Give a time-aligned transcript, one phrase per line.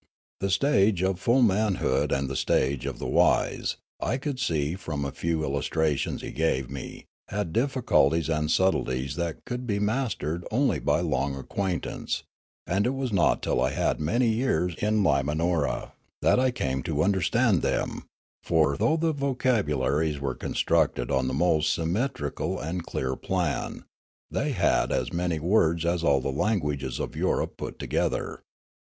[0.39, 5.05] The stage of full manhood and the stage of the wise, I could see from
[5.05, 10.79] a few illustrations he gave me, had difficulties and subtleties that could be mastered only
[10.79, 12.23] by long acquaintance;
[12.65, 15.91] and it was not till I had been many years in Limauora
[16.23, 18.05] that I came to under stand them;
[18.41, 23.83] for, though the vocabularies were con structed on the most symmetrical and clear plan,
[24.31, 28.41] they had as many words as all the languages of Europe put together.